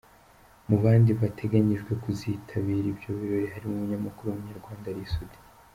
[0.67, 5.39] Mu bandi bateganijwe kuzitabira ibyo birori harimo umunyamakuru w’Umunyarwanda Ally Soudy.